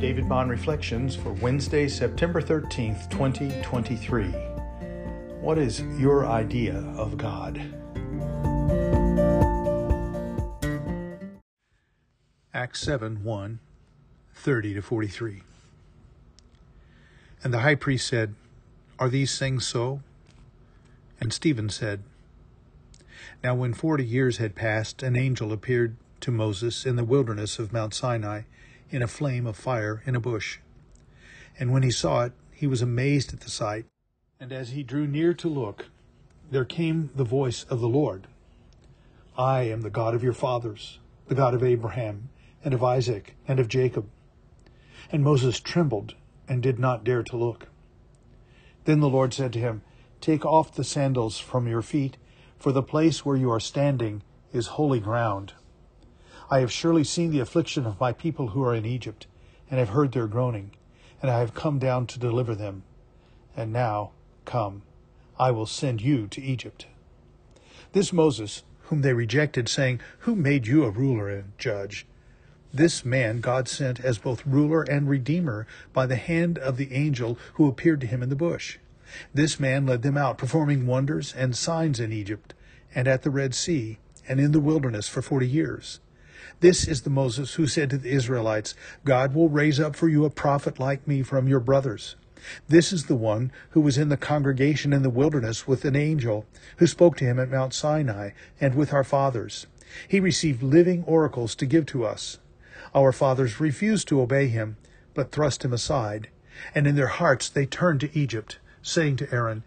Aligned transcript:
David 0.00 0.30
Bond 0.30 0.50
Reflections 0.50 1.14
for 1.14 1.34
Wednesday, 1.34 1.86
September 1.86 2.40
13th, 2.40 3.10
2023. 3.10 4.28
What 5.42 5.58
is 5.58 5.82
your 5.98 6.24
idea 6.24 6.78
of 6.96 7.18
God? 7.18 7.60
Acts 12.54 12.80
7 12.80 13.22
1 13.22 13.58
30 14.32 14.74
to 14.74 14.80
43. 14.80 15.42
And 17.44 17.52
the 17.52 17.58
high 17.58 17.74
priest 17.74 18.08
said, 18.08 18.34
Are 18.98 19.10
these 19.10 19.38
things 19.38 19.66
so? 19.66 20.00
And 21.20 21.30
Stephen 21.30 21.68
said, 21.68 22.02
Now 23.44 23.54
when 23.54 23.74
forty 23.74 24.06
years 24.06 24.38
had 24.38 24.54
passed, 24.54 25.02
an 25.02 25.14
angel 25.14 25.52
appeared 25.52 25.96
to 26.20 26.30
Moses 26.30 26.86
in 26.86 26.96
the 26.96 27.04
wilderness 27.04 27.58
of 27.58 27.70
Mount 27.70 27.92
Sinai 27.92 28.44
in 28.90 29.02
a 29.02 29.08
flame 29.08 29.46
of 29.46 29.56
fire 29.56 30.02
in 30.06 30.16
a 30.16 30.20
bush. 30.20 30.58
And 31.58 31.72
when 31.72 31.82
he 31.82 31.90
saw 31.90 32.24
it, 32.24 32.32
he 32.52 32.66
was 32.66 32.82
amazed 32.82 33.32
at 33.32 33.40
the 33.40 33.50
sight. 33.50 33.86
And 34.38 34.52
as 34.52 34.70
he 34.70 34.82
drew 34.82 35.06
near 35.06 35.34
to 35.34 35.48
look, 35.48 35.86
there 36.50 36.64
came 36.64 37.10
the 37.14 37.24
voice 37.24 37.64
of 37.64 37.80
the 37.80 37.88
Lord 37.88 38.26
I 39.38 39.62
am 39.62 39.80
the 39.80 39.90
God 39.90 40.14
of 40.14 40.22
your 40.22 40.32
fathers, 40.32 40.98
the 41.28 41.34
God 41.34 41.54
of 41.54 41.62
Abraham, 41.62 42.28
and 42.64 42.74
of 42.74 42.82
Isaac, 42.82 43.36
and 43.48 43.58
of 43.58 43.68
Jacob. 43.68 44.08
And 45.10 45.24
Moses 45.24 45.60
trembled 45.60 46.14
and 46.48 46.62
did 46.62 46.78
not 46.78 47.04
dare 47.04 47.22
to 47.22 47.36
look. 47.36 47.68
Then 48.84 49.00
the 49.00 49.08
Lord 49.08 49.32
said 49.32 49.52
to 49.54 49.58
him, 49.58 49.82
Take 50.20 50.44
off 50.44 50.74
the 50.74 50.84
sandals 50.84 51.38
from 51.38 51.66
your 51.66 51.80
feet, 51.80 52.16
for 52.58 52.72
the 52.72 52.82
place 52.82 53.24
where 53.24 53.36
you 53.36 53.50
are 53.50 53.60
standing 53.60 54.22
is 54.52 54.66
holy 54.66 55.00
ground. 55.00 55.54
I 56.52 56.58
have 56.60 56.72
surely 56.72 57.04
seen 57.04 57.30
the 57.30 57.38
affliction 57.38 57.86
of 57.86 58.00
my 58.00 58.12
people 58.12 58.48
who 58.48 58.64
are 58.64 58.74
in 58.74 58.84
Egypt, 58.84 59.28
and 59.70 59.78
have 59.78 59.90
heard 59.90 60.10
their 60.10 60.26
groaning, 60.26 60.72
and 61.22 61.30
I 61.30 61.38
have 61.38 61.54
come 61.54 61.78
down 61.78 62.08
to 62.08 62.18
deliver 62.18 62.56
them. 62.56 62.82
And 63.56 63.72
now, 63.72 64.10
come, 64.44 64.82
I 65.38 65.52
will 65.52 65.66
send 65.66 66.02
you 66.02 66.26
to 66.26 66.42
Egypt. 66.42 66.86
This 67.92 68.12
Moses, 68.12 68.64
whom 68.82 69.02
they 69.02 69.12
rejected, 69.12 69.68
saying, 69.68 70.00
Who 70.20 70.34
made 70.34 70.66
you 70.66 70.84
a 70.84 70.90
ruler 70.90 71.28
and 71.28 71.52
judge? 71.56 72.04
This 72.74 73.04
man 73.04 73.40
God 73.40 73.68
sent 73.68 74.00
as 74.00 74.18
both 74.18 74.44
ruler 74.44 74.82
and 74.82 75.08
redeemer 75.08 75.68
by 75.92 76.06
the 76.06 76.16
hand 76.16 76.58
of 76.58 76.76
the 76.76 76.92
angel 76.92 77.38
who 77.54 77.68
appeared 77.68 78.00
to 78.00 78.06
him 78.08 78.24
in 78.24 78.28
the 78.28 78.34
bush. 78.36 78.78
This 79.32 79.60
man 79.60 79.86
led 79.86 80.02
them 80.02 80.16
out, 80.16 80.36
performing 80.36 80.86
wonders 80.86 81.32
and 81.32 81.56
signs 81.56 82.00
in 82.00 82.12
Egypt, 82.12 82.54
and 82.92 83.06
at 83.06 83.22
the 83.22 83.30
Red 83.30 83.54
Sea, 83.54 83.98
and 84.28 84.40
in 84.40 84.50
the 84.50 84.60
wilderness 84.60 85.08
for 85.08 85.22
forty 85.22 85.48
years. 85.48 86.00
This 86.58 86.88
is 86.88 87.02
the 87.02 87.10
Moses 87.10 87.54
who 87.54 87.66
said 87.66 87.90
to 87.90 87.98
the 87.98 88.10
Israelites, 88.10 88.74
God 89.04 89.34
will 89.34 89.48
raise 89.48 89.78
up 89.78 89.94
for 89.94 90.08
you 90.08 90.24
a 90.24 90.30
prophet 90.30 90.80
like 90.80 91.06
me 91.06 91.22
from 91.22 91.46
your 91.46 91.60
brothers. 91.60 92.16
This 92.68 92.92
is 92.92 93.04
the 93.04 93.16
one 93.16 93.52
who 93.70 93.80
was 93.80 93.98
in 93.98 94.08
the 94.08 94.16
congregation 94.16 94.92
in 94.92 95.02
the 95.02 95.10
wilderness 95.10 95.66
with 95.68 95.84
an 95.84 95.94
angel 95.94 96.46
who 96.78 96.86
spoke 96.86 97.16
to 97.18 97.24
him 97.24 97.38
at 97.38 97.50
Mount 97.50 97.74
Sinai 97.74 98.30
and 98.60 98.74
with 98.74 98.92
our 98.92 99.04
fathers. 99.04 99.66
He 100.08 100.20
received 100.20 100.62
living 100.62 101.04
oracles 101.04 101.54
to 101.56 101.66
give 101.66 101.86
to 101.86 102.04
us. 102.04 102.38
Our 102.94 103.12
fathers 103.12 103.60
refused 103.60 104.08
to 104.08 104.20
obey 104.20 104.48
him, 104.48 104.76
but 105.14 105.32
thrust 105.32 105.64
him 105.64 105.72
aside. 105.72 106.28
And 106.74 106.86
in 106.86 106.96
their 106.96 107.08
hearts 107.08 107.48
they 107.48 107.66
turned 107.66 108.00
to 108.00 108.18
Egypt, 108.18 108.58
saying 108.82 109.16
to 109.16 109.32
Aaron, 109.32 109.62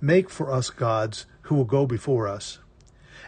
Make 0.00 0.30
for 0.30 0.52
us 0.52 0.70
gods 0.70 1.26
who 1.42 1.54
will 1.54 1.64
go 1.64 1.86
before 1.86 2.28
us. 2.28 2.58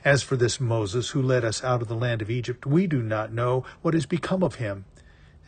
As 0.05 0.23
for 0.23 0.37
this 0.37 0.59
Moses 0.59 1.11
who 1.11 1.21
led 1.21 1.45
us 1.45 1.63
out 1.63 1.83
of 1.83 1.89
the 1.89 1.95
land 1.95 2.23
of 2.23 2.31
Egypt, 2.31 2.65
we 2.65 2.87
do 2.87 3.03
not 3.03 3.35
know 3.35 3.65
what 3.83 3.93
has 3.93 4.07
become 4.07 4.43
of 4.43 4.55
him. 4.55 4.87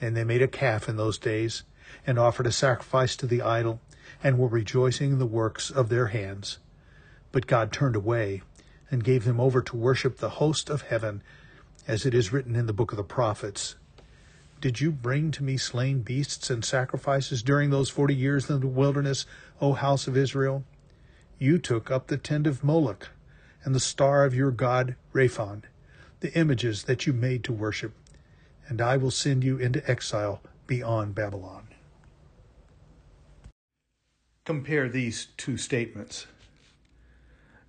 And 0.01 0.15
they 0.15 0.25
made 0.25 0.43
a 0.43 0.49
calf 0.49 0.89
in 0.89 0.97
those 0.97 1.17
days, 1.17 1.63
and 2.07 2.19
offered 2.19 2.47
a 2.47 2.53
sacrifice 2.53 3.17
to 3.17 3.27
the 3.27 3.41
idol, 3.41 3.81
and 4.23 4.39
were 4.39 4.49
rejoicing 4.49 5.13
in 5.13 5.19
the 5.19 5.27
works 5.27 5.71
of 5.71 5.89
their 5.89 6.09
hands. 6.09 6.59
But 7.31 7.47
God 7.47 7.73
turned 7.73 7.97
away, 7.97 8.43
and 8.91 9.03
gave 9.03 9.25
them 9.25 9.41
over 9.41 9.63
to 9.63 9.77
worship 9.77 10.19
the 10.19 10.29
host 10.31 10.69
of 10.69 10.83
heaven, 10.83 11.23
as 11.89 12.05
it 12.05 12.13
is 12.13 12.33
written 12.33 12.55
in 12.55 12.67
the 12.67 12.75
book 12.75 12.93
of 12.93 12.99
the 12.99 13.05
prophets. 13.05 13.77
Did 14.61 14.81
you 14.81 14.93
bring 14.93 15.31
to 15.31 15.43
me 15.43 15.57
slain 15.57 16.03
beasts 16.03 16.51
and 16.51 16.63
sacrifices 16.63 17.43
during 17.43 17.71
those 17.71 17.89
forty 17.89 18.15
years 18.15 18.51
in 18.51 18.61
the 18.61 18.67
wilderness, 18.67 19.25
O 19.63 19.73
house 19.73 20.07
of 20.07 20.17
Israel? 20.17 20.63
You 21.39 21.59
took 21.59 21.91
up 21.91 22.09
the 22.09 22.19
tent 22.19 22.47
of 22.47 22.63
Moloch 22.63 23.09
and 23.65 23.75
the 23.75 23.81
star 23.81 24.25
of 24.25 24.35
your 24.35 24.51
God, 24.51 24.97
Rephan, 25.13 25.63
the 26.21 26.33
images 26.39 26.85
that 26.85 27.07
you 27.07 27.13
made 27.13 27.45
to 27.45 27.53
worship, 27.53 27.93
and 28.69 28.81
I 28.81 28.97
will 28.97 29.11
send 29.11 29.45
you 29.45 29.59
into 29.59 29.89
exile 29.91 30.41
beyond 30.67 31.15
Babylon. 31.15 31.69
Compare 34.45 34.89
these 34.89 35.29
two 35.37 35.57
statements. 35.57 36.27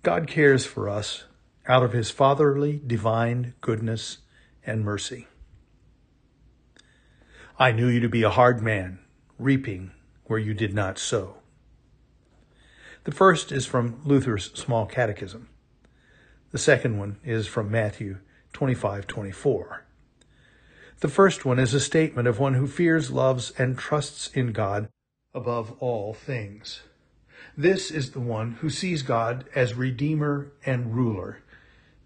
God 0.02 0.26
cares 0.26 0.66
for 0.66 0.88
us 0.88 1.24
out 1.66 1.82
of 1.82 1.92
his 1.92 2.10
fatherly, 2.10 2.80
divine 2.86 3.54
goodness 3.60 4.18
and 4.66 4.84
mercy. 4.84 5.28
I 7.58 7.72
knew 7.72 7.86
you 7.86 8.00
to 8.00 8.08
be 8.08 8.22
a 8.22 8.30
hard 8.30 8.60
man, 8.60 8.98
reaping 9.38 9.92
where 10.24 10.38
you 10.38 10.54
did 10.54 10.74
not 10.74 10.98
sow. 10.98 11.36
The 13.04 13.12
first 13.12 13.52
is 13.52 13.66
from 13.66 14.00
Luther's 14.04 14.52
Small 14.54 14.86
Catechism. 14.86 15.48
The 16.54 16.60
second 16.60 17.00
one 17.00 17.16
is 17.24 17.48
from 17.48 17.68
Matthew 17.68 18.18
25 18.52 19.08
24. 19.08 19.82
The 21.00 21.08
first 21.08 21.44
one 21.44 21.58
is 21.58 21.74
a 21.74 21.80
statement 21.80 22.28
of 22.28 22.38
one 22.38 22.54
who 22.54 22.68
fears, 22.68 23.10
loves, 23.10 23.50
and 23.58 23.76
trusts 23.76 24.28
in 24.28 24.52
God 24.52 24.88
above 25.34 25.72
all 25.80 26.14
things. 26.14 26.82
This 27.56 27.90
is 27.90 28.12
the 28.12 28.20
one 28.20 28.52
who 28.60 28.70
sees 28.70 29.02
God 29.02 29.46
as 29.56 29.74
Redeemer 29.74 30.52
and 30.64 30.94
ruler, 30.94 31.38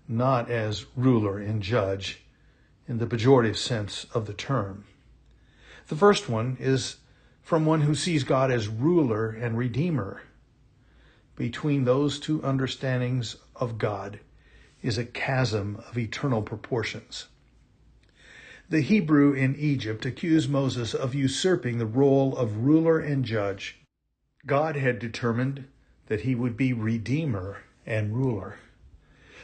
not 0.09 0.51
as 0.51 0.87
ruler 0.97 1.39
and 1.39 1.63
judge 1.63 2.23
in 2.89 2.97
the 2.97 3.07
pejorative 3.07 3.59
sense 3.59 4.07
of 4.15 4.25
the 4.25 4.33
term. 4.33 4.87
The 5.89 5.97
first 5.97 6.31
one 6.31 6.57
is 6.59 6.97
from 7.43 7.67
one 7.67 7.83
who 7.83 7.95
sees 7.95 8.25
God 8.25 8.51
as 8.51 8.67
ruler 8.67 9.29
and 9.29 9.59
Redeemer. 9.59 10.23
Between 11.37 11.85
those 11.85 12.19
two 12.19 12.43
understandings 12.43 13.37
of 13.55 13.77
God 13.77 14.21
is 14.83 14.99
a 14.99 15.05
chasm 15.05 15.83
of 15.89 15.99
eternal 15.99 16.43
proportions. 16.43 17.27
The 18.71 18.81
Hebrew 18.83 19.33
in 19.33 19.56
Egypt 19.56 20.05
accused 20.05 20.50
Moses 20.50 20.94
of 20.94 21.15
usurping 21.15 21.78
the 21.78 21.87
role 21.87 22.37
of 22.37 22.59
ruler 22.59 22.99
and 22.99 23.25
judge. 23.25 23.78
God 24.47 24.77
had 24.77 24.99
determined 24.99 25.67
that 26.06 26.21
he 26.21 26.34
would 26.34 26.56
be 26.56 26.72
redeemer 26.72 27.62
and 27.87 28.15
ruler. 28.15 28.59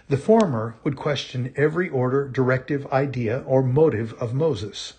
The 0.09 0.19
former 0.19 0.77
would 0.85 0.97
question 0.97 1.55
every 1.57 1.89
order, 1.89 2.29
directive, 2.29 2.87
idea, 2.93 3.43
or 3.47 3.63
motive 3.63 4.13
of 4.15 4.35
Moses. 4.35 4.95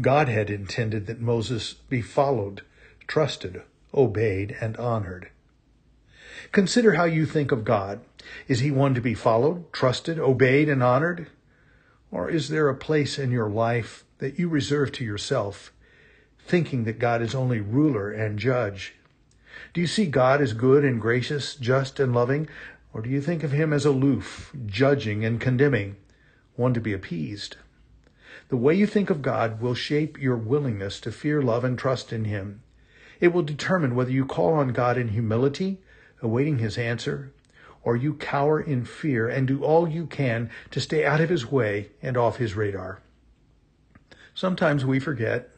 God 0.00 0.28
had 0.28 0.50
intended 0.50 1.06
that 1.06 1.20
Moses 1.20 1.74
be 1.74 2.02
followed, 2.02 2.62
trusted, 3.06 3.62
obeyed, 3.94 4.56
and 4.60 4.76
honored. 4.76 5.30
Consider 6.50 6.94
how 6.94 7.04
you 7.04 7.26
think 7.26 7.52
of 7.52 7.64
God. 7.64 8.00
Is 8.48 8.60
he 8.60 8.70
one 8.70 8.94
to 8.94 9.00
be 9.00 9.14
followed, 9.14 9.72
trusted, 9.72 10.18
obeyed, 10.18 10.68
and 10.68 10.82
honored? 10.82 11.28
Or 12.10 12.30
is 12.30 12.48
there 12.48 12.68
a 12.68 12.74
place 12.74 13.18
in 13.18 13.30
your 13.30 13.48
life 13.48 14.04
that 14.18 14.38
you 14.38 14.48
reserve 14.48 14.92
to 14.92 15.04
yourself, 15.04 15.72
thinking 16.44 16.84
that 16.84 16.98
God 16.98 17.22
is 17.22 17.34
only 17.34 17.60
ruler 17.60 18.10
and 18.10 18.38
judge? 18.38 18.94
Do 19.72 19.80
you 19.80 19.86
see 19.86 20.06
God 20.06 20.40
as 20.40 20.52
good 20.52 20.84
and 20.84 21.00
gracious, 21.00 21.54
just 21.54 22.00
and 22.00 22.14
loving? 22.14 22.48
Or 22.92 23.02
do 23.02 23.10
you 23.10 23.20
think 23.20 23.42
of 23.42 23.52
him 23.52 23.72
as 23.72 23.84
aloof, 23.84 24.52
judging 24.66 25.24
and 25.24 25.40
condemning, 25.40 25.96
one 26.56 26.74
to 26.74 26.80
be 26.80 26.92
appeased? 26.92 27.56
The 28.48 28.56
way 28.56 28.74
you 28.74 28.86
think 28.86 29.10
of 29.10 29.20
God 29.20 29.60
will 29.60 29.74
shape 29.74 30.18
your 30.18 30.36
willingness 30.36 31.00
to 31.00 31.12
fear, 31.12 31.42
love, 31.42 31.64
and 31.64 31.78
trust 31.78 32.12
in 32.12 32.24
him. 32.24 32.62
It 33.20 33.32
will 33.32 33.42
determine 33.42 33.94
whether 33.94 34.10
you 34.10 34.24
call 34.24 34.54
on 34.54 34.68
God 34.68 34.96
in 34.96 35.08
humility 35.08 35.82
awaiting 36.22 36.58
his 36.58 36.78
answer, 36.78 37.32
or 37.82 37.96
you 37.96 38.14
cower 38.14 38.60
in 38.60 38.84
fear 38.84 39.28
and 39.28 39.46
do 39.46 39.64
all 39.64 39.88
you 39.88 40.06
can 40.06 40.50
to 40.70 40.80
stay 40.80 41.04
out 41.04 41.20
of 41.20 41.30
his 41.30 41.50
way 41.50 41.90
and 42.02 42.16
off 42.16 42.36
his 42.36 42.54
radar. 42.54 43.00
Sometimes 44.34 44.84
we 44.84 45.00
forget, 45.00 45.50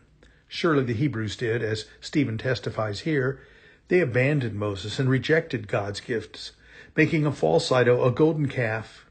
surely 0.49 0.85
the 0.85 0.95
Hebrews 0.95 1.37
did, 1.37 1.63
as 1.63 1.87
Stephen 2.01 2.39
testifies 2.39 3.01
here, 3.01 3.41
they 3.89 4.01
abandoned 4.01 4.55
Moses 4.55 4.99
and 4.99 5.11
rejected 5.11 5.69
God's 5.69 6.01
gifts, 6.01 6.53
making 6.97 7.27
a 7.27 7.33
false 7.33 7.71
idol, 7.73 8.07
a 8.07 8.11
golden 8.11 8.49
calf. 8.49 9.07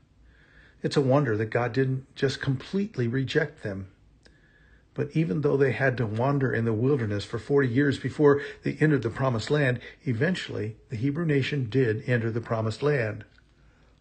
It's 0.82 0.98
a 0.98 1.02
wonder 1.02 1.36
that 1.38 1.52
God 1.52 1.74
didn't 1.74 2.14
just 2.16 2.42
completely 2.42 3.08
reject 3.08 3.62
them. 3.62 3.88
But 5.00 5.16
even 5.16 5.40
though 5.40 5.56
they 5.56 5.72
had 5.72 5.96
to 5.96 6.06
wander 6.06 6.54
in 6.54 6.66
the 6.66 6.74
wilderness 6.74 7.24
for 7.24 7.40
40 7.40 7.70
years 7.70 7.98
before 7.98 8.42
they 8.64 8.74
entered 8.82 9.02
the 9.02 9.10
promised 9.10 9.50
land, 9.50 9.80
eventually 10.04 10.76
the 10.90 10.98
Hebrew 10.98 11.26
nation 11.26 11.70
did 11.70 12.04
enter 12.06 12.30
the 12.30 12.42
promised 12.42 12.84
land. 12.84 13.24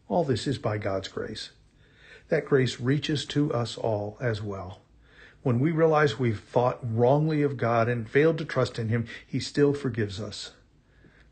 All 0.09 0.25
this 0.25 0.49
is 0.49 0.59
by 0.59 0.77
God's 0.77 1.07
grace. 1.07 1.51
That 2.31 2.47
grace 2.47 2.81
reaches 2.81 3.25
to 3.27 3.55
us 3.55 3.79
all 3.79 4.19
as 4.21 4.43
well. 4.43 4.81
When 5.45 5.61
we 5.61 5.71
realize 5.71 6.19
we've 6.19 6.41
thought 6.41 6.81
wrongly 6.83 7.43
of 7.43 7.57
God 7.57 7.89
and 7.89 8.11
failed 8.11 8.39
to 8.39 8.45
trust 8.45 8.77
in 8.77 8.89
Him, 8.89 9.07
He 9.25 9.39
still 9.39 9.75
forgives 9.75 10.21
us. 10.21 10.51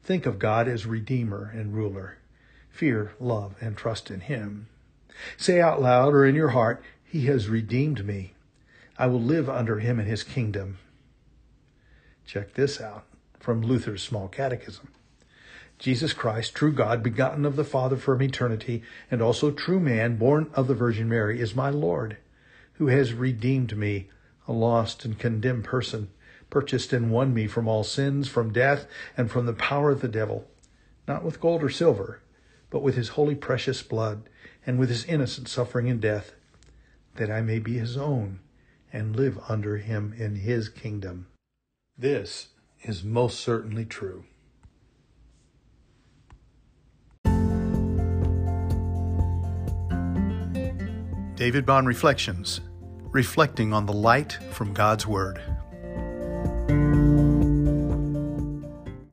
Think 0.01 0.27
of 0.27 0.39
God 0.39 0.69
as 0.69 0.87
Redeemer 0.87 1.51
and 1.53 1.75
Ruler. 1.75 2.19
Fear, 2.71 3.15
love, 3.19 3.57
and 3.61 3.77
trust 3.77 4.13
in 4.13 4.21
Him. 4.21 4.69
Say 5.37 5.61
out 5.61 5.83
loud 5.83 6.15
or 6.15 6.25
in 6.25 6.37
your 6.37 6.51
heart, 6.51 6.85
He 7.03 7.27
has 7.27 7.49
redeemed 7.49 8.07
me. 8.07 8.35
I 8.99 9.07
will 9.07 9.21
live 9.21 9.49
under 9.49 9.79
Him 9.79 10.01
in 10.01 10.07
His 10.07 10.23
kingdom. 10.23 10.79
Check 12.27 12.55
this 12.55 12.81
out 12.81 13.05
from 13.39 13.63
Luther's 13.63 14.03
Small 14.03 14.29
Catechism. 14.29 14.89
Jesus 15.79 16.15
Christ, 16.15 16.55
true 16.55 16.73
God, 16.73 17.03
begotten 17.03 17.45
of 17.45 17.57
the 17.57 17.65
Father 17.65 17.97
from 17.97 18.23
eternity, 18.23 18.83
and 19.11 19.21
also 19.21 19.51
true 19.51 19.79
man, 19.79 20.17
born 20.17 20.51
of 20.55 20.67
the 20.67 20.75
Virgin 20.75 21.09
Mary, 21.09 21.39
is 21.39 21.55
my 21.55 21.69
Lord, 21.69 22.17
who 22.75 22.87
has 22.87 23.13
redeemed 23.13 23.77
me, 23.77 24.09
a 24.49 24.53
lost 24.53 25.05
and 25.05 25.19
condemned 25.19 25.65
person, 25.65 26.09
purchased 26.49 26.95
and 26.95 27.11
won 27.11 27.35
me 27.35 27.47
from 27.47 27.69
all 27.69 27.85
sins, 27.85 28.29
from 28.29 28.53
death, 28.53 28.87
and 29.17 29.31
from 29.31 29.45
the 29.45 29.53
power 29.53 29.91
of 29.91 30.01
the 30.01 30.09
devil, 30.09 30.49
not 31.07 31.23
with 31.23 31.41
gold 31.41 31.63
or 31.63 31.69
silver, 31.69 32.21
but 32.71 32.83
with 32.83 32.95
his 32.95 33.11
holy 33.11 33.35
precious 33.35 33.83
blood, 33.83 34.29
and 34.67 34.79
with 34.79 34.89
his 34.89 35.05
innocent 35.05 35.49
suffering 35.49 35.91
and 35.91 36.01
death, 36.01 36.33
that 37.17 37.31
I 37.31 37.43
may 37.43 37.59
be 37.59 37.77
his 37.77 37.99
own 37.99 38.41
and 38.97 39.15
live 39.15 39.39
under 39.47 39.77
him 39.77 40.15
in 40.17 40.37
his 40.37 40.71
kingdom. 40.71 41.27
This 41.99 42.49
is 42.81 43.05
most 43.05 43.41
certainly 43.41 43.85
true. 43.85 44.25
David 51.35 51.67
Bond 51.67 51.87
Reflections, 51.87 52.63
reflecting 53.11 53.75
on 53.75 53.85
the 53.85 53.93
light 53.93 54.39
from 54.53 54.73
God's 54.73 55.07
Word. 55.07 55.43